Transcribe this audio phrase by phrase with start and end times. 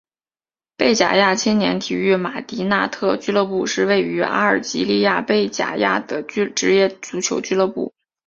[0.77, 7.93] 贝贾亚青年体育马迪纳特俱乐部是位于阿尔及利亚贝贾亚的职业足球俱乐部。